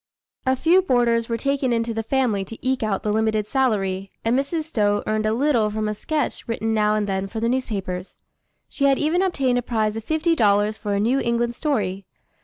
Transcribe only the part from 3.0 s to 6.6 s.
the limited salary, and Mrs. Stowe earned a little from a sketch